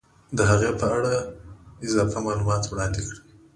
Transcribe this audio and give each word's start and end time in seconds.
د 0.37 0.39
هغې 0.49 0.71
په 0.79 0.85
اړه 0.95 1.13
اضافي 1.85 2.19
معلومات 2.25 2.63
هم 2.65 2.69
وړاندې 2.71 2.99
کړي 3.07 3.19